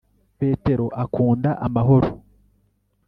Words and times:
Petero 0.37 0.87
akunda 1.03 1.49
amahoro. 1.65 2.09